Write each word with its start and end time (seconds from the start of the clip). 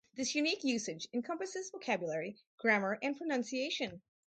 This 0.15 0.33
unique 0.33 0.63
usage 0.63 1.07
encompasses 1.13 1.69
vocabulary, 1.69 2.35
grammar, 2.57 2.97
and 3.03 3.15
pronunciation. 3.15 4.01